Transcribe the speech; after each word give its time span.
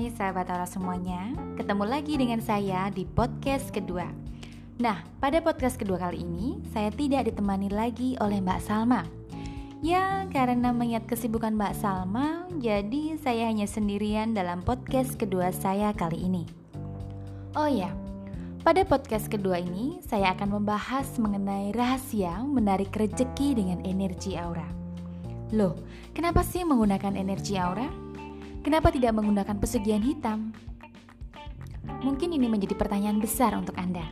Hai 0.00 0.08
sahabat 0.16 0.48
Aura 0.48 0.64
semuanya, 0.64 1.36
ketemu 1.60 1.84
lagi 1.84 2.16
dengan 2.16 2.40
saya 2.40 2.88
di 2.88 3.04
podcast 3.04 3.68
kedua. 3.68 4.08
Nah, 4.80 5.04
pada 5.20 5.44
podcast 5.44 5.76
kedua 5.76 6.00
kali 6.00 6.24
ini, 6.24 6.56
saya 6.72 6.88
tidak 6.88 7.28
ditemani 7.28 7.68
lagi 7.68 8.16
oleh 8.16 8.40
Mbak 8.40 8.64
Salma. 8.64 9.04
Ya, 9.84 10.24
karena 10.32 10.72
mengingat 10.72 11.04
kesibukan 11.04 11.52
Mbak 11.52 11.84
Salma, 11.84 12.48
jadi 12.64 13.20
saya 13.20 13.52
hanya 13.52 13.68
sendirian 13.68 14.32
dalam 14.32 14.64
podcast 14.64 15.20
kedua 15.20 15.52
saya 15.52 15.92
kali 15.92 16.24
ini. 16.24 16.48
Oh 17.52 17.68
ya, 17.68 17.92
pada 18.64 18.80
podcast 18.88 19.28
kedua 19.28 19.60
ini, 19.60 20.00
saya 20.00 20.32
akan 20.32 20.64
membahas 20.64 21.12
mengenai 21.20 21.76
rahasia 21.76 22.40
menarik 22.40 22.88
rezeki 22.96 23.52
dengan 23.52 23.84
energi 23.84 24.40
aura. 24.40 24.64
Loh, 25.52 25.76
kenapa 26.16 26.40
sih 26.40 26.64
menggunakan 26.64 27.20
energi 27.20 27.60
aura? 27.60 28.09
Kenapa 28.60 28.92
tidak 28.92 29.16
menggunakan 29.16 29.56
pesugihan 29.56 30.04
hitam? 30.04 30.52
Mungkin 32.04 32.36
ini 32.36 32.44
menjadi 32.44 32.76
pertanyaan 32.76 33.16
besar 33.16 33.56
untuk 33.56 33.72
Anda. 33.80 34.04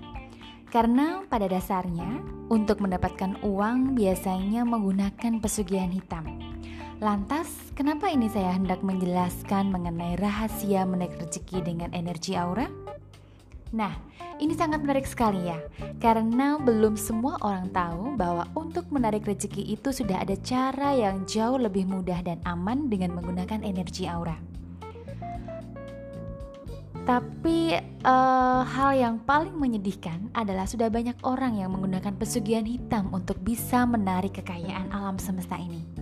Karena 0.72 1.24
pada 1.28 1.48
dasarnya, 1.48 2.24
untuk 2.48 2.80
mendapatkan 2.80 3.44
uang 3.44 3.92
biasanya 3.92 4.64
menggunakan 4.64 5.40
pesugihan 5.44 5.92
hitam. 5.92 6.24
Lantas, 6.98 7.48
kenapa 7.76 8.08
ini 8.08 8.32
saya 8.32 8.56
hendak 8.56 8.80
menjelaskan 8.80 9.68
mengenai 9.68 10.16
rahasia 10.16 10.88
menaik 10.88 11.20
rezeki 11.20 11.60
dengan 11.60 11.92
energi 11.92 12.32
aura? 12.32 12.87
Nah, 13.68 13.92
ini 14.40 14.56
sangat 14.56 14.80
menarik 14.80 15.04
sekali 15.04 15.44
ya, 15.44 15.60
karena 16.00 16.56
belum 16.56 16.96
semua 16.96 17.36
orang 17.44 17.68
tahu 17.68 18.16
bahwa 18.16 18.48
untuk 18.56 18.88
menarik 18.88 19.28
rezeki 19.28 19.76
itu 19.76 19.92
sudah 19.92 20.24
ada 20.24 20.38
cara 20.40 20.96
yang 20.96 21.28
jauh 21.28 21.60
lebih 21.60 21.84
mudah 21.84 22.22
dan 22.24 22.40
aman 22.48 22.88
dengan 22.88 23.12
menggunakan 23.18 23.60
energi 23.60 24.08
aura. 24.08 24.38
Tapi 27.08 27.72
uh, 28.04 28.62
hal 28.68 28.92
yang 28.92 29.16
paling 29.24 29.56
menyedihkan 29.56 30.28
adalah 30.36 30.68
sudah 30.68 30.92
banyak 30.92 31.16
orang 31.24 31.56
yang 31.56 31.72
menggunakan 31.72 32.12
pesugihan 32.20 32.68
hitam 32.68 33.08
untuk 33.16 33.40
bisa 33.40 33.88
menarik 33.88 34.36
kekayaan 34.36 34.92
alam 34.92 35.16
semesta 35.16 35.56
ini. 35.56 35.97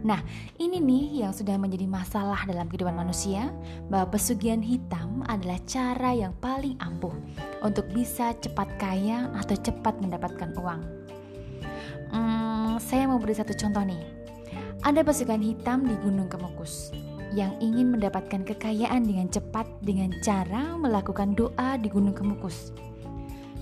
Nah, 0.00 0.24
ini 0.56 0.80
nih 0.80 1.24
yang 1.26 1.32
sudah 1.36 1.60
menjadi 1.60 1.84
masalah 1.84 2.48
dalam 2.48 2.64
kehidupan 2.72 2.96
manusia, 2.96 3.52
bahwa 3.92 4.16
pesugihan 4.16 4.64
hitam 4.64 5.20
adalah 5.28 5.60
cara 5.68 6.16
yang 6.16 6.32
paling 6.40 6.80
ampuh 6.80 7.12
untuk 7.60 7.84
bisa 7.92 8.32
cepat 8.40 8.68
kaya 8.80 9.28
atau 9.36 9.56
cepat 9.60 10.00
mendapatkan 10.00 10.56
uang. 10.56 10.80
Hmm, 12.10 12.80
saya 12.80 13.04
mau 13.04 13.20
beri 13.20 13.36
satu 13.36 13.52
contoh 13.52 13.84
nih. 13.84 14.00
Ada 14.80 15.04
pesugihan 15.04 15.44
hitam 15.44 15.84
di 15.84 15.92
Gunung 16.00 16.32
Kemukus 16.32 16.88
yang 17.36 17.52
ingin 17.60 17.92
mendapatkan 17.92 18.42
kekayaan 18.42 19.04
dengan 19.04 19.28
cepat 19.28 19.68
dengan 19.84 20.10
cara 20.24 20.74
melakukan 20.80 21.36
doa 21.36 21.76
di 21.76 21.92
Gunung 21.92 22.16
Kemukus 22.16 22.72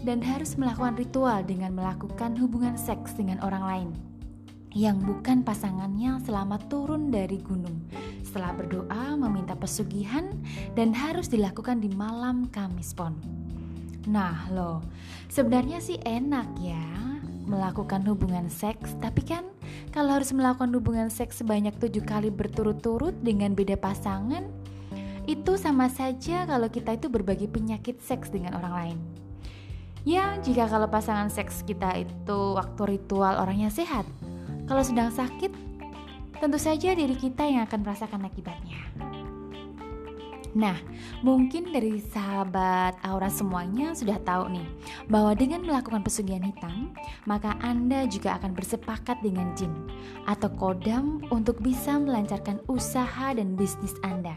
dan 0.06 0.22
harus 0.22 0.54
melakukan 0.54 0.94
ritual 0.94 1.42
dengan 1.42 1.74
melakukan 1.74 2.38
hubungan 2.38 2.78
seks 2.78 3.18
dengan 3.18 3.42
orang 3.42 3.64
lain 3.66 4.07
yang 4.78 5.02
bukan 5.02 5.42
pasangannya 5.42 6.22
selama 6.22 6.54
turun 6.70 7.10
dari 7.10 7.42
gunung. 7.42 7.82
Setelah 8.22 8.54
berdoa 8.54 9.18
meminta 9.18 9.58
pesugihan 9.58 10.30
dan 10.78 10.94
harus 10.94 11.26
dilakukan 11.26 11.82
di 11.82 11.90
malam 11.90 12.46
Kamis 12.54 12.94
Pon. 12.94 13.18
Nah, 14.06 14.46
loh, 14.54 14.78
sebenarnya 15.26 15.82
sih 15.82 15.98
enak 16.06 16.46
ya 16.62 16.86
melakukan 17.50 18.06
hubungan 18.06 18.46
seks, 18.46 18.94
tapi 19.02 19.26
kan 19.26 19.42
kalau 19.90 20.14
harus 20.14 20.30
melakukan 20.30 20.70
hubungan 20.70 21.10
seks 21.10 21.42
sebanyak 21.42 21.74
tujuh 21.82 22.06
kali 22.06 22.30
berturut-turut 22.30 23.18
dengan 23.18 23.58
beda 23.58 23.74
pasangan, 23.74 24.46
itu 25.26 25.58
sama 25.58 25.90
saja 25.90 26.46
kalau 26.46 26.70
kita 26.70 26.94
itu 26.94 27.10
berbagi 27.10 27.50
penyakit 27.50 27.98
seks 27.98 28.30
dengan 28.30 28.54
orang 28.54 28.74
lain. 28.76 28.98
Ya, 30.06 30.38
jika 30.40 30.70
kalau 30.70 30.86
pasangan 30.86 31.28
seks 31.28 31.66
kita 31.66 31.98
itu 32.00 32.40
waktu 32.54 32.96
ritual 32.96 33.42
orangnya 33.42 33.68
sehat, 33.68 34.06
kalau 34.68 34.84
sedang 34.84 35.08
sakit, 35.08 35.50
tentu 36.38 36.58
saja 36.60 36.92
diri 36.92 37.16
kita 37.16 37.48
yang 37.48 37.64
akan 37.64 37.80
merasakan 37.82 38.28
akibatnya. 38.28 38.78
Nah, 40.56 40.74
mungkin 41.20 41.70
dari 41.70 42.00
sahabat 42.00 42.96
Aura 43.04 43.28
semuanya 43.28 43.92
sudah 43.92 44.16
tahu 44.24 44.48
nih 44.48 44.68
bahwa 45.06 45.36
dengan 45.36 45.60
melakukan 45.62 46.00
pesugihan 46.00 46.42
hitam, 46.42 46.92
maka 47.28 47.54
Anda 47.60 48.08
juga 48.08 48.40
akan 48.40 48.56
bersepakat 48.56 49.20
dengan 49.20 49.52
jin 49.54 49.70
atau 50.24 50.48
kodam 50.56 51.20
untuk 51.28 51.60
bisa 51.60 52.00
melancarkan 52.00 52.64
usaha 52.66 53.32
dan 53.36 53.54
bisnis 53.54 53.94
Anda 54.00 54.34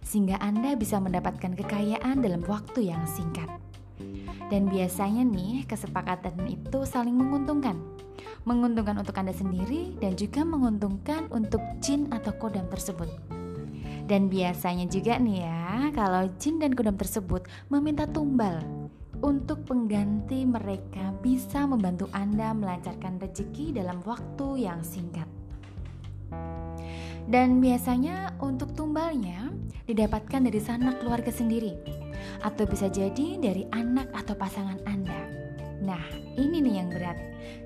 sehingga 0.00 0.40
Anda 0.40 0.74
bisa 0.74 0.96
mendapatkan 0.96 1.54
kekayaan 1.54 2.24
dalam 2.24 2.40
waktu 2.48 2.88
yang 2.88 3.04
singkat. 3.04 3.48
Dan 4.50 4.66
biasanya 4.66 5.22
nih, 5.22 5.64
kesepakatan 5.70 6.34
itu 6.50 6.82
saling 6.82 7.14
menguntungkan 7.14 7.78
menguntungkan 8.44 8.96
untuk 8.96 9.16
Anda 9.20 9.36
sendiri 9.36 9.96
dan 10.00 10.16
juga 10.16 10.44
menguntungkan 10.44 11.28
untuk 11.32 11.60
jin 11.80 12.08
atau 12.12 12.32
kodam 12.36 12.66
tersebut. 12.72 13.08
Dan 14.08 14.26
biasanya 14.26 14.90
juga 14.90 15.20
nih 15.20 15.46
ya, 15.46 15.94
kalau 15.94 16.26
jin 16.40 16.58
dan 16.58 16.74
kodam 16.74 16.98
tersebut 16.98 17.46
meminta 17.70 18.08
tumbal 18.10 18.58
untuk 19.20 19.68
pengganti 19.68 20.48
mereka 20.48 21.12
bisa 21.20 21.68
membantu 21.68 22.08
Anda 22.10 22.56
melancarkan 22.56 23.20
rezeki 23.20 23.76
dalam 23.76 24.00
waktu 24.08 24.66
yang 24.66 24.80
singkat. 24.80 25.28
Dan 27.30 27.62
biasanya 27.62 28.34
untuk 28.42 28.74
tumbalnya 28.74 29.52
didapatkan 29.86 30.42
dari 30.42 30.58
sanak 30.58 30.98
keluarga 30.98 31.30
sendiri 31.30 32.00
atau 32.40 32.64
bisa 32.64 32.86
jadi 32.88 33.38
dari 33.40 33.66
anak 33.72 34.10
atau 34.12 34.34
pasangan 34.36 34.80
Anda. 34.88 35.20
Nah, 35.80 36.04
ini 36.36 36.60
nih 36.60 36.74
yang 36.84 36.88
berat. 36.92 37.18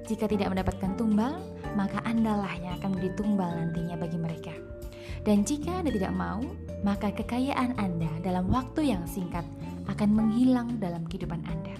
Jika 0.07 0.31
tidak 0.31 0.55
mendapatkan 0.55 0.95
tumbal, 0.95 1.35
maka 1.75 1.99
Andalah 2.07 2.55
yang 2.63 2.79
akan 2.79 2.95
menjadi 2.95 3.13
tumbal 3.19 3.51
nantinya 3.51 3.97
bagi 3.99 4.19
mereka. 4.19 4.55
Dan 5.25 5.43
jika 5.43 5.83
Anda 5.83 5.91
tidak 5.91 6.15
mau, 6.15 6.45
maka 6.85 7.11
kekayaan 7.11 7.81
Anda 7.81 8.13
dalam 8.23 8.53
waktu 8.53 8.93
yang 8.95 9.09
singkat 9.09 9.43
akan 9.89 10.11
menghilang 10.13 10.79
dalam 10.79 11.09
kehidupan 11.09 11.43
Anda. 11.49 11.77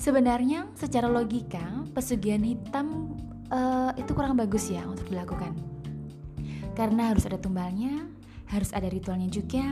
Sebenarnya, 0.00 0.64
secara 0.80 1.12
logika, 1.12 1.84
pesugihan 1.92 2.40
hitam 2.40 3.12
uh, 3.52 3.92
itu 4.00 4.16
kurang 4.16 4.38
bagus 4.40 4.72
ya 4.72 4.86
untuk 4.88 5.12
dilakukan. 5.12 5.52
Karena 6.72 7.12
harus 7.12 7.28
ada 7.28 7.36
tumbalnya, 7.36 8.08
harus 8.50 8.74
ada 8.74 8.90
ritualnya 8.90 9.30
juga, 9.30 9.62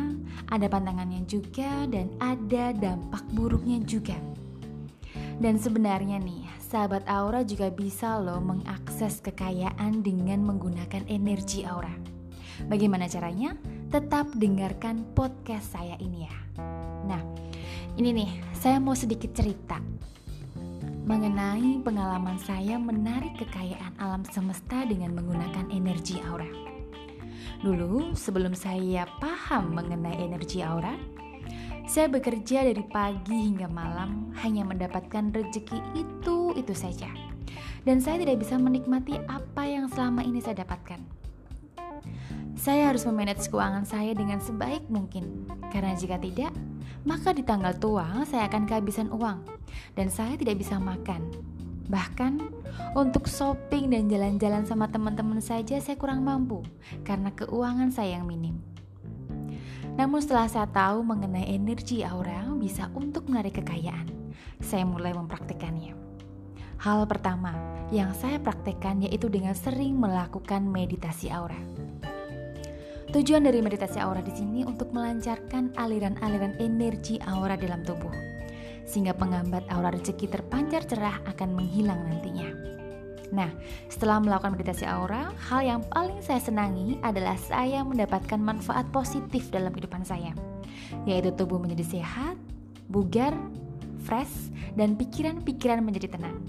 ada 0.48 0.70
pantangannya 0.70 1.26
juga, 1.26 1.84
dan 1.90 2.08
ada 2.22 2.70
dampak 2.72 3.26
buruknya 3.34 3.82
juga. 3.82 4.14
Dan 5.38 5.58
sebenarnya 5.58 6.18
nih, 6.22 6.46
sahabat 6.62 7.06
aura 7.10 7.42
juga 7.42 7.70
bisa 7.70 8.18
loh 8.18 8.38
mengakses 8.42 9.18
kekayaan 9.22 10.02
dengan 10.02 10.42
menggunakan 10.46 11.06
energi 11.10 11.66
aura. 11.66 11.92
Bagaimana 12.66 13.06
caranya? 13.06 13.54
Tetap 13.90 14.34
dengarkan 14.34 15.06
podcast 15.14 15.74
saya 15.78 15.94
ini 16.02 16.26
ya. 16.26 16.34
Nah, 17.06 17.22
ini 17.98 18.10
nih, 18.14 18.30
saya 18.54 18.82
mau 18.82 18.94
sedikit 18.94 19.30
cerita 19.34 19.78
mengenai 21.08 21.80
pengalaman 21.80 22.36
saya 22.36 22.76
menarik 22.76 23.32
kekayaan 23.40 23.96
alam 23.96 24.28
semesta 24.28 24.84
dengan 24.84 25.16
menggunakan 25.16 25.72
energi 25.72 26.20
aura. 26.20 26.77
Dulu, 27.58 28.14
sebelum 28.14 28.54
saya 28.54 29.02
paham 29.18 29.74
mengenai 29.74 30.14
energi 30.22 30.62
aura, 30.62 30.94
saya 31.90 32.06
bekerja 32.06 32.62
dari 32.62 32.84
pagi 32.86 33.50
hingga 33.50 33.66
malam 33.66 34.30
hanya 34.44 34.62
mendapatkan 34.62 35.34
rezeki 35.34 35.80
itu-itu 35.98 36.74
saja. 36.76 37.10
Dan 37.82 37.98
saya 37.98 38.22
tidak 38.22 38.46
bisa 38.46 38.60
menikmati 38.60 39.18
apa 39.26 39.66
yang 39.66 39.90
selama 39.90 40.22
ini 40.22 40.38
saya 40.38 40.62
dapatkan. 40.62 41.02
Saya 42.54 42.90
harus 42.90 43.02
memanage 43.06 43.50
keuangan 43.50 43.86
saya 43.86 44.14
dengan 44.14 44.38
sebaik 44.38 44.86
mungkin. 44.86 45.46
Karena 45.74 45.98
jika 45.98 46.14
tidak, 46.18 46.54
maka 47.02 47.34
di 47.34 47.42
tanggal 47.42 47.74
tua 47.78 48.22
saya 48.26 48.46
akan 48.46 48.70
kehabisan 48.70 49.10
uang 49.10 49.42
dan 49.98 50.06
saya 50.10 50.38
tidak 50.38 50.62
bisa 50.62 50.78
makan. 50.78 51.26
Bahkan 51.88 52.57
untuk 52.96 53.30
shopping 53.30 53.92
dan 53.92 54.10
jalan-jalan 54.10 54.64
sama 54.66 54.90
teman-teman 54.90 55.38
saja 55.38 55.78
saya 55.78 55.96
kurang 55.98 56.24
mampu 56.24 56.64
karena 57.04 57.30
keuangan 57.34 57.92
saya 57.92 58.18
yang 58.18 58.26
minim. 58.26 58.58
Namun 59.98 60.22
setelah 60.22 60.46
saya 60.46 60.70
tahu 60.70 61.02
mengenai 61.02 61.50
energi 61.50 62.06
aura 62.06 62.46
bisa 62.54 62.86
untuk 62.94 63.26
menarik 63.26 63.58
kekayaan, 63.58 64.06
saya 64.62 64.86
mulai 64.86 65.10
mempraktikannya. 65.10 65.94
Hal 66.78 67.02
pertama 67.10 67.58
yang 67.90 68.14
saya 68.14 68.38
praktekkan 68.38 69.02
yaitu 69.02 69.26
dengan 69.26 69.58
sering 69.58 69.98
melakukan 69.98 70.62
meditasi 70.62 71.26
aura. 71.34 71.58
Tujuan 73.08 73.40
dari 73.40 73.58
meditasi 73.64 73.98
aura 73.98 74.20
di 74.20 74.30
sini 74.30 74.62
untuk 74.68 74.92
melancarkan 74.92 75.74
aliran-aliran 75.74 76.60
energi 76.60 77.18
aura 77.24 77.56
dalam 77.58 77.80
tubuh, 77.82 78.12
sehingga 78.84 79.16
penggambat 79.16 79.64
aura 79.72 79.90
rezeki 79.96 80.28
terpancar 80.28 80.84
cerah 80.84 81.18
akan 81.24 81.56
menghilang 81.56 82.04
nantinya. 82.04 82.57
Nah, 83.28 83.52
setelah 83.92 84.20
melakukan 84.24 84.56
meditasi 84.56 84.88
aura, 84.88 85.28
hal 85.50 85.60
yang 85.60 85.80
paling 85.92 86.20
saya 86.24 86.40
senangi 86.40 86.96
adalah 87.04 87.36
saya 87.36 87.84
mendapatkan 87.84 88.40
manfaat 88.40 88.88
positif 88.88 89.52
dalam 89.52 89.72
kehidupan 89.72 90.04
saya, 90.04 90.32
yaitu 91.04 91.32
tubuh 91.36 91.60
menjadi 91.60 92.00
sehat, 92.00 92.40
bugar, 92.88 93.36
fresh, 94.00 94.48
dan 94.72 94.96
pikiran-pikiran 94.96 95.84
menjadi 95.84 96.16
tenang. 96.16 96.40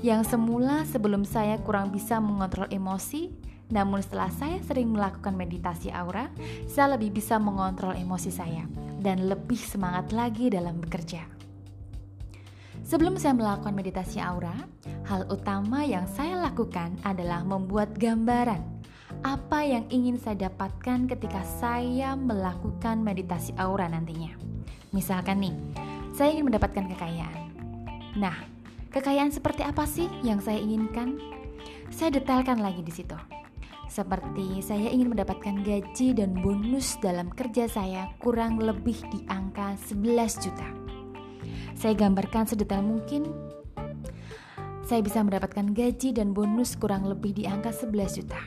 Yang 0.00 0.32
semula 0.32 0.88
sebelum 0.88 1.28
saya 1.28 1.60
kurang 1.60 1.92
bisa 1.92 2.16
mengontrol 2.16 2.64
emosi, 2.72 3.28
namun 3.68 4.00
setelah 4.00 4.32
saya 4.32 4.56
sering 4.64 4.90
melakukan 4.90 5.36
meditasi 5.36 5.92
aura, 5.92 6.32
saya 6.64 6.96
lebih 6.96 7.20
bisa 7.20 7.36
mengontrol 7.36 7.92
emosi 7.92 8.32
saya 8.32 8.64
dan 9.04 9.28
lebih 9.28 9.60
semangat 9.60 10.16
lagi 10.16 10.48
dalam 10.48 10.80
bekerja. 10.80 11.39
Sebelum 12.90 13.14
saya 13.22 13.38
melakukan 13.38 13.70
meditasi 13.70 14.18
aura, 14.18 14.66
hal 15.06 15.22
utama 15.30 15.86
yang 15.86 16.10
saya 16.10 16.34
lakukan 16.42 16.98
adalah 17.06 17.46
membuat 17.46 17.94
gambaran 17.94 18.82
apa 19.22 19.62
yang 19.62 19.86
ingin 19.94 20.18
saya 20.18 20.50
dapatkan 20.50 21.06
ketika 21.06 21.38
saya 21.62 22.18
melakukan 22.18 22.98
meditasi 22.98 23.54
aura 23.62 23.86
nantinya. 23.86 24.34
Misalkan 24.90 25.38
nih, 25.38 25.54
saya 26.18 26.34
ingin 26.34 26.50
mendapatkan 26.50 26.90
kekayaan. 26.90 27.54
Nah, 28.18 28.34
kekayaan 28.90 29.30
seperti 29.30 29.62
apa 29.62 29.86
sih 29.86 30.10
yang 30.26 30.42
saya 30.42 30.58
inginkan? 30.58 31.14
Saya 31.94 32.18
detailkan 32.18 32.58
lagi 32.58 32.82
di 32.82 32.90
situ. 32.90 33.14
Seperti 33.86 34.66
saya 34.66 34.90
ingin 34.90 35.14
mendapatkan 35.14 35.62
gaji 35.62 36.10
dan 36.10 36.34
bonus 36.42 36.98
dalam 36.98 37.30
kerja 37.30 37.70
saya 37.70 38.10
kurang 38.18 38.58
lebih 38.58 38.98
di 39.14 39.22
angka 39.30 39.78
11 39.78 40.42
juta 40.42 40.89
saya 41.80 41.96
gambarkan 41.96 42.44
sedetail 42.44 42.84
mungkin 42.84 43.24
saya 44.84 45.00
bisa 45.00 45.24
mendapatkan 45.24 45.72
gaji 45.72 46.12
dan 46.12 46.36
bonus 46.36 46.76
kurang 46.76 47.08
lebih 47.08 47.32
di 47.32 47.48
angka 47.48 47.72
11 47.72 48.20
juta. 48.20 48.42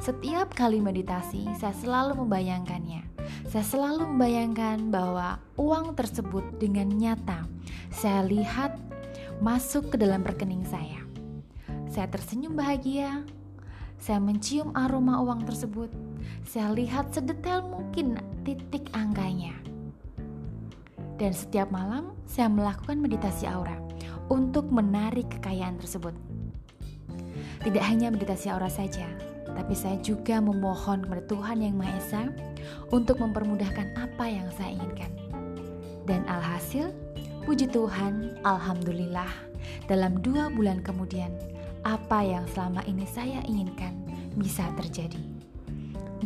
Setiap 0.00 0.56
kali 0.56 0.80
meditasi, 0.80 1.44
saya 1.60 1.76
selalu 1.76 2.24
membayangkannya. 2.24 3.04
Saya 3.52 3.62
selalu 3.66 4.16
membayangkan 4.16 4.88
bahwa 4.88 5.36
uang 5.60 5.92
tersebut 6.00 6.42
dengan 6.56 6.88
nyata 6.88 7.44
saya 7.92 8.24
lihat 8.24 8.80
masuk 9.44 9.92
ke 9.92 10.00
dalam 10.00 10.24
rekening 10.24 10.64
saya. 10.64 11.04
Saya 11.92 12.08
tersenyum 12.08 12.56
bahagia, 12.56 13.20
saya 14.00 14.16
mencium 14.16 14.72
aroma 14.72 15.20
uang 15.20 15.44
tersebut, 15.44 15.92
saya 16.48 16.72
lihat 16.72 17.12
sedetail 17.12 17.68
mungkin 17.68 18.16
titik 18.48 18.88
angkanya. 18.96 19.71
Dan 21.22 21.30
setiap 21.30 21.70
malam 21.70 22.18
saya 22.26 22.50
melakukan 22.50 22.98
meditasi 22.98 23.46
aura 23.46 23.78
untuk 24.26 24.66
menarik 24.74 25.30
kekayaan 25.38 25.78
tersebut. 25.78 26.10
Tidak 27.62 27.78
hanya 27.78 28.10
meditasi 28.10 28.50
aura 28.50 28.66
saja, 28.66 29.06
tapi 29.46 29.70
saya 29.70 30.02
juga 30.02 30.42
memohon 30.42 31.06
kepada 31.06 31.22
Tuhan 31.30 31.62
Yang 31.62 31.74
Maha 31.78 31.94
Esa 31.94 32.22
untuk 32.90 33.22
mempermudahkan 33.22 33.94
apa 33.94 34.26
yang 34.26 34.50
saya 34.58 34.74
inginkan. 34.74 35.14
Dan 36.10 36.26
alhasil, 36.26 36.90
puji 37.46 37.70
Tuhan, 37.70 38.42
Alhamdulillah, 38.42 39.30
dalam 39.86 40.18
dua 40.26 40.50
bulan 40.50 40.82
kemudian, 40.82 41.30
apa 41.86 42.26
yang 42.26 42.50
selama 42.50 42.82
ini 42.90 43.06
saya 43.06 43.46
inginkan 43.46 43.94
bisa 44.34 44.66
terjadi. 44.74 45.22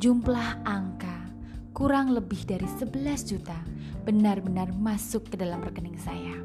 Jumlah 0.01 0.65
angka 0.65 1.29
kurang 1.77 2.17
lebih 2.17 2.49
dari 2.49 2.65
11 2.65 3.29
juta 3.29 3.76
benar-benar 4.07 4.71
masuk 4.71 5.35
ke 5.35 5.35
dalam 5.35 5.59
rekening 5.67 5.99
saya. 5.99 6.39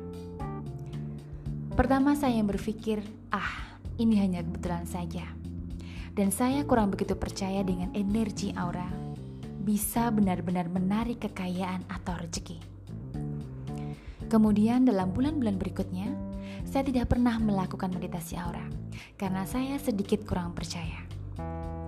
Pertama 1.78 2.18
saya 2.18 2.42
berpikir, 2.42 3.06
ah 3.30 3.78
ini 4.02 4.18
hanya 4.18 4.42
kebetulan 4.42 4.90
saja. 4.90 5.22
Dan 6.12 6.34
saya 6.34 6.66
kurang 6.66 6.90
begitu 6.90 7.14
percaya 7.14 7.62
dengan 7.62 7.94
energi 7.94 8.52
aura 8.58 8.90
bisa 9.62 10.10
benar-benar 10.10 10.68
menarik 10.74 11.22
kekayaan 11.22 11.86
atau 11.86 12.18
rezeki. 12.18 12.58
Kemudian 14.26 14.90
dalam 14.90 15.14
bulan-bulan 15.14 15.62
berikutnya, 15.62 16.10
saya 16.66 16.82
tidak 16.82 17.14
pernah 17.14 17.38
melakukan 17.38 17.94
meditasi 17.94 18.42
aura 18.42 18.66
karena 19.22 19.46
saya 19.46 19.78
sedikit 19.78 20.26
kurang 20.26 20.58
percaya. 20.58 20.98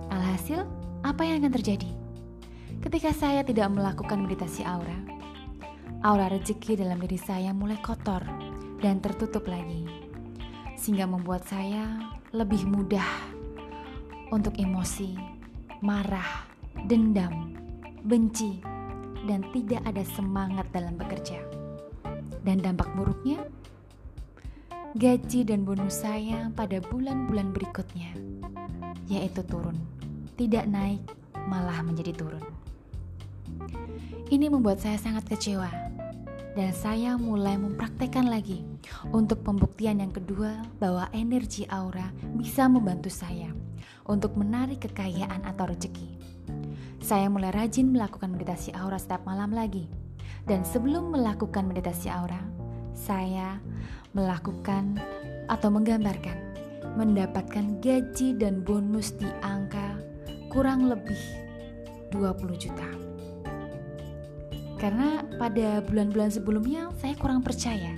Alhasil, 0.08 0.62
apa 1.02 1.26
yang 1.26 1.42
akan 1.42 1.52
terjadi? 1.58 1.90
Ketika 2.78 3.10
saya 3.10 3.42
tidak 3.42 3.74
melakukan 3.74 4.22
meditasi 4.22 4.62
aura, 4.62 5.13
aura 6.04 6.28
rezeki 6.28 6.84
dalam 6.84 7.00
diri 7.00 7.16
saya 7.16 7.56
mulai 7.56 7.80
kotor 7.80 8.20
dan 8.84 9.00
tertutup 9.00 9.48
lagi, 9.48 9.88
sehingga 10.76 11.08
membuat 11.08 11.48
saya 11.48 12.12
lebih 12.36 12.68
mudah 12.68 13.08
untuk 14.28 14.52
emosi, 14.60 15.16
marah, 15.80 16.44
dendam, 16.84 17.56
benci, 18.04 18.60
dan 19.24 19.48
tidak 19.56 19.80
ada 19.88 20.04
semangat 20.12 20.68
dalam 20.76 20.92
bekerja. 21.00 21.40
Dan 22.44 22.60
dampak 22.60 22.92
buruknya, 22.92 23.40
gaji 25.00 25.40
dan 25.48 25.64
bonus 25.64 26.04
saya 26.04 26.52
pada 26.52 26.84
bulan-bulan 26.84 27.56
berikutnya, 27.56 28.12
yaitu 29.08 29.40
turun, 29.48 29.80
tidak 30.36 30.68
naik, 30.68 31.00
malah 31.48 31.80
menjadi 31.80 32.12
turun. 32.12 32.44
Ini 34.28 34.52
membuat 34.52 34.84
saya 34.84 35.00
sangat 35.00 35.24
kecewa, 35.28 35.83
dan 36.54 36.70
saya 36.70 37.18
mulai 37.18 37.58
mempraktekkan 37.58 38.30
lagi 38.30 38.62
untuk 39.10 39.42
pembuktian 39.42 39.98
yang 39.98 40.14
kedua 40.14 40.62
bahwa 40.78 41.10
energi 41.10 41.66
aura 41.66 42.14
bisa 42.38 42.70
membantu 42.70 43.10
saya 43.10 43.50
untuk 44.06 44.38
menarik 44.38 44.86
kekayaan 44.86 45.42
atau 45.42 45.66
rezeki. 45.70 46.14
Saya 47.02 47.28
mulai 47.28 47.52
rajin 47.52 47.90
melakukan 47.90 48.32
meditasi 48.32 48.72
aura 48.72 48.96
setiap 48.96 49.26
malam 49.28 49.52
lagi, 49.52 49.90
dan 50.48 50.64
sebelum 50.64 51.12
melakukan 51.12 51.68
meditasi 51.68 52.08
aura, 52.08 52.40
saya 52.94 53.60
melakukan 54.14 54.96
atau 55.50 55.68
menggambarkan 55.68 56.54
mendapatkan 56.94 57.82
gaji 57.82 58.38
dan 58.38 58.62
bonus 58.62 59.18
di 59.18 59.26
angka 59.42 59.98
kurang 60.54 60.86
lebih 60.86 61.18
20 62.14 62.54
juta. 62.54 63.13
Karena 64.84 65.24
pada 65.40 65.80
bulan-bulan 65.80 66.28
sebelumnya 66.28 66.92
saya 67.00 67.16
kurang 67.16 67.40
percaya 67.40 67.96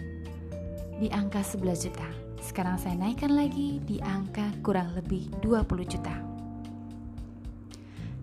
di 1.03 1.11
angka 1.11 1.43
11 1.43 1.83
juta. 1.83 2.06
Sekarang 2.38 2.79
saya 2.79 2.94
naikkan 2.94 3.35
lagi 3.35 3.83
di 3.83 3.99
angka 3.99 4.55
kurang 4.62 4.94
lebih 4.94 5.27
20 5.43 5.67
juta. 5.83 6.15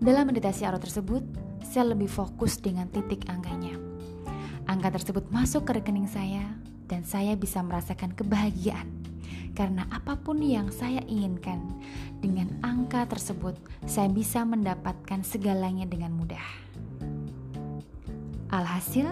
Dalam 0.00 0.32
meditasi 0.32 0.64
aura 0.64 0.80
tersebut, 0.80 1.20
saya 1.60 1.92
lebih 1.92 2.08
fokus 2.08 2.56
dengan 2.56 2.88
titik 2.88 3.28
angkanya. 3.28 3.76
Angka 4.64 4.96
tersebut 4.96 5.28
masuk 5.28 5.68
ke 5.68 5.84
rekening 5.84 6.08
saya 6.08 6.48
dan 6.88 7.04
saya 7.04 7.36
bisa 7.36 7.60
merasakan 7.60 8.16
kebahagiaan 8.16 8.88
karena 9.52 9.84
apa 9.92 10.16
pun 10.16 10.40
yang 10.40 10.72
saya 10.72 11.04
inginkan 11.04 11.62
dengan 12.18 12.48
angka 12.64 13.06
tersebut, 13.06 13.54
saya 13.84 14.10
bisa 14.10 14.42
mendapatkan 14.42 15.20
segalanya 15.20 15.84
dengan 15.84 16.16
mudah. 16.16 16.42
Alhasil, 18.54 19.10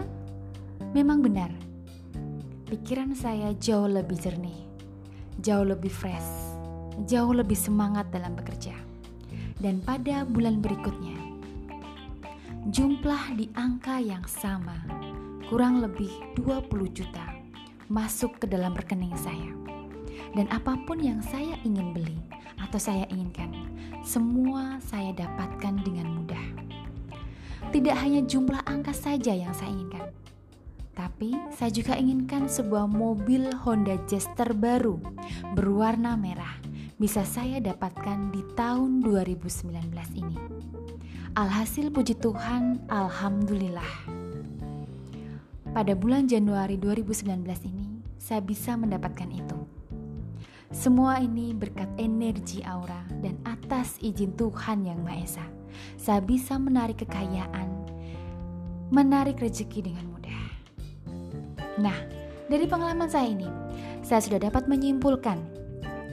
memang 0.94 1.18
benar, 1.18 1.50
pikiran 2.70 3.10
saya 3.10 3.50
jauh 3.58 3.90
lebih 3.90 4.14
jernih, 4.14 4.54
jauh 5.42 5.66
lebih 5.66 5.90
fresh, 5.90 6.54
jauh 7.10 7.34
lebih 7.34 7.58
semangat 7.58 8.06
dalam 8.14 8.38
bekerja. 8.38 8.70
Dan 9.58 9.82
pada 9.82 10.22
bulan 10.22 10.62
berikutnya, 10.62 11.18
jumlah 12.70 13.34
di 13.34 13.50
angka 13.58 13.98
yang 13.98 14.22
sama, 14.30 14.78
kurang 15.50 15.82
lebih 15.82 16.38
20 16.38 16.94
juta, 16.94 17.26
masuk 17.90 18.38
ke 18.38 18.46
dalam 18.46 18.78
rekening 18.78 19.18
saya. 19.18 19.50
Dan 20.38 20.46
apa 20.54 20.78
pun 20.86 21.02
yang 21.02 21.18
saya 21.18 21.58
ingin 21.66 21.90
beli 21.90 22.14
atau 22.62 22.78
saya 22.78 23.10
inginkan, 23.10 23.50
semua 24.06 24.78
saya 24.86 25.10
dapatkan 25.18 25.82
dengan 25.82 26.14
mudah. 26.14 26.61
Tidak 27.72 27.96
hanya 27.96 28.20
jumlah 28.28 28.68
angka 28.68 28.92
saja 28.92 29.32
yang 29.32 29.56
saya 29.56 29.72
inginkan, 29.72 30.12
tapi 30.92 31.32
saya 31.56 31.72
juga 31.72 31.96
inginkan 31.96 32.44
sebuah 32.44 32.84
mobil 32.84 33.48
Honda 33.64 33.96
Jazz 34.04 34.28
terbaru 34.36 35.00
berwarna 35.56 36.12
merah 36.20 36.52
bisa 37.00 37.24
saya 37.24 37.64
dapatkan 37.64 38.28
di 38.28 38.44
tahun 38.52 39.00
2019 39.00 39.88
ini. 40.20 40.36
Alhasil 41.32 41.88
puji 41.88 42.20
Tuhan, 42.20 42.84
alhamdulillah. 42.92 43.92
Pada 45.72 45.96
bulan 45.96 46.28
Januari 46.28 46.76
2019 46.76 47.40
ini, 47.72 48.04
saya 48.20 48.44
bisa 48.44 48.76
mendapatkan 48.76 49.32
itu. 49.32 49.56
Semua 50.68 51.24
ini 51.24 51.56
berkat 51.56 51.88
energi 51.96 52.60
aura 52.68 53.08
dan 53.24 53.40
atas 53.48 53.96
izin 54.04 54.36
Tuhan 54.36 54.84
Yang 54.84 55.00
Maha 55.00 55.20
Esa 55.24 55.61
saya 55.96 56.20
bisa 56.22 56.58
menarik 56.58 57.04
kekayaan, 57.04 57.68
menarik 58.92 59.40
rezeki 59.40 59.92
dengan 59.92 60.06
mudah. 60.12 60.42
Nah, 61.80 61.98
dari 62.52 62.68
pengalaman 62.68 63.08
saya 63.08 63.32
ini, 63.32 63.48
saya 64.04 64.20
sudah 64.20 64.40
dapat 64.42 64.68
menyimpulkan 64.68 65.40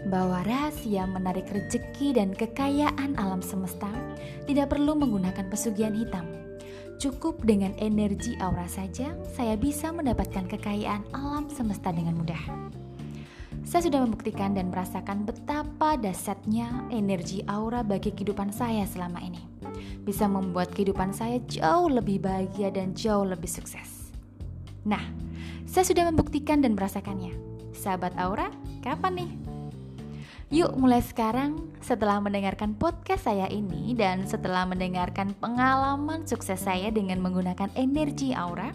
bahwa 0.08 0.40
rahasia 0.48 1.04
menarik 1.04 1.52
rezeki 1.52 2.16
dan 2.16 2.32
kekayaan 2.32 3.20
alam 3.20 3.44
semesta 3.44 3.92
tidak 4.48 4.72
perlu 4.72 4.96
menggunakan 4.96 5.52
pesugihan 5.52 5.92
hitam. 5.92 6.24
Cukup 7.00 7.44
dengan 7.48 7.72
energi 7.80 8.36
aura 8.44 8.68
saja, 8.68 9.16
saya 9.32 9.56
bisa 9.56 9.92
mendapatkan 9.92 10.48
kekayaan 10.52 11.04
alam 11.16 11.48
semesta 11.48 11.96
dengan 11.96 12.20
mudah. 12.20 12.44
Saya 13.70 13.86
sudah 13.86 14.02
membuktikan 14.02 14.58
dan 14.58 14.74
merasakan 14.74 15.30
betapa 15.30 15.94
dahsyatnya 15.94 16.90
energi 16.90 17.46
aura 17.46 17.86
bagi 17.86 18.10
kehidupan 18.10 18.50
saya 18.50 18.82
selama 18.90 19.22
ini. 19.22 19.46
Bisa 20.02 20.26
membuat 20.26 20.74
kehidupan 20.74 21.14
saya 21.14 21.38
jauh 21.46 21.86
lebih 21.86 22.18
bahagia 22.18 22.74
dan 22.74 22.98
jauh 22.98 23.22
lebih 23.22 23.46
sukses. 23.46 24.10
Nah, 24.90 25.06
saya 25.70 25.86
sudah 25.86 26.10
membuktikan 26.10 26.66
dan 26.66 26.74
merasakannya. 26.74 27.38
Sahabat 27.70 28.18
aura, 28.18 28.50
kapan 28.82 29.22
nih 29.22 29.49
Yuk 30.50 30.82
mulai 30.82 31.06
sekarang 31.06 31.62
setelah 31.78 32.18
mendengarkan 32.18 32.74
podcast 32.74 33.30
saya 33.30 33.46
ini 33.54 33.94
dan 33.94 34.26
setelah 34.26 34.66
mendengarkan 34.66 35.38
pengalaman 35.38 36.26
sukses 36.26 36.66
saya 36.66 36.90
dengan 36.90 37.22
menggunakan 37.22 37.70
energi 37.78 38.34
aura, 38.34 38.74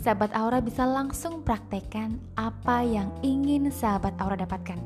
sahabat 0.00 0.32
aura 0.32 0.64
bisa 0.64 0.88
langsung 0.88 1.44
praktekkan 1.44 2.16
apa 2.40 2.80
yang 2.88 3.12
ingin 3.20 3.68
sahabat 3.68 4.16
aura 4.16 4.32
dapatkan. 4.32 4.80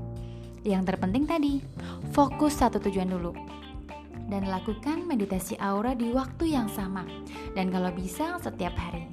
Yang 0.67 0.83
terpenting 0.91 1.23
tadi, 1.23 1.63
fokus 2.11 2.59
satu 2.59 2.83
tujuan 2.83 3.15
dulu. 3.15 3.31
Dan 4.27 4.51
lakukan 4.51 5.07
meditasi 5.07 5.55
aura 5.63 5.95
di 5.95 6.11
waktu 6.11 6.51
yang 6.51 6.67
sama. 6.67 7.07
Dan 7.55 7.71
kalau 7.71 7.95
bisa 7.95 8.43
setiap 8.43 8.75
hari. 8.75 9.07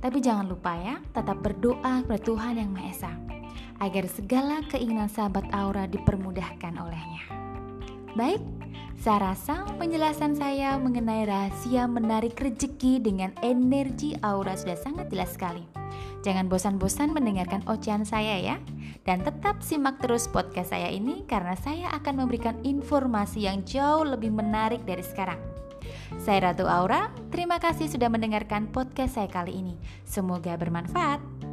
Tapi 0.00 0.24
jangan 0.24 0.48
lupa 0.48 0.72
ya, 0.80 1.04
tetap 1.12 1.36
berdoa 1.44 2.00
kepada 2.00 2.22
Tuhan 2.24 2.56
Yang 2.56 2.70
Maha 2.72 2.88
Esa 2.88 3.31
agar 3.82 4.06
segala 4.06 4.62
keinginan 4.70 5.10
sahabat 5.10 5.42
Aura 5.50 5.90
dipermudahkan 5.90 6.78
olehnya. 6.78 7.26
Baik, 8.14 8.38
saya 9.02 9.34
rasa 9.34 9.66
penjelasan 9.82 10.38
saya 10.38 10.78
mengenai 10.78 11.26
rahasia 11.26 11.90
menarik 11.90 12.38
rezeki 12.38 13.02
dengan 13.02 13.34
energi 13.42 14.14
aura 14.22 14.54
sudah 14.54 14.78
sangat 14.78 15.10
jelas 15.10 15.34
sekali. 15.34 15.66
Jangan 16.22 16.46
bosan-bosan 16.46 17.10
mendengarkan 17.10 17.66
ocehan 17.66 18.06
saya 18.06 18.38
ya. 18.38 18.56
Dan 19.02 19.26
tetap 19.26 19.58
simak 19.66 19.98
terus 19.98 20.30
podcast 20.30 20.70
saya 20.70 20.86
ini 20.86 21.26
karena 21.26 21.58
saya 21.58 21.90
akan 21.98 22.22
memberikan 22.22 22.54
informasi 22.62 23.50
yang 23.50 23.66
jauh 23.66 24.06
lebih 24.06 24.30
menarik 24.30 24.86
dari 24.86 25.02
sekarang. 25.02 25.42
Saya 26.22 26.54
Ratu 26.54 26.70
Aura, 26.70 27.10
terima 27.34 27.58
kasih 27.58 27.90
sudah 27.90 28.06
mendengarkan 28.06 28.70
podcast 28.70 29.18
saya 29.18 29.26
kali 29.26 29.58
ini. 29.58 29.74
Semoga 30.06 30.54
bermanfaat. 30.54 31.51